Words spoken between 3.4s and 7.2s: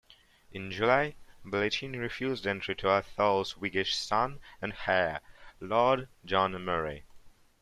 whiggish son and heir, Lord John Murray.